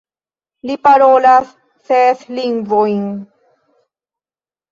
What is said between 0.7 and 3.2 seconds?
parolas ses lingvojn.